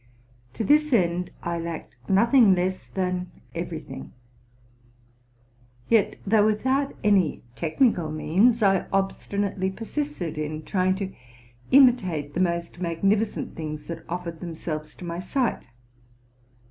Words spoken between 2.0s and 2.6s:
nothing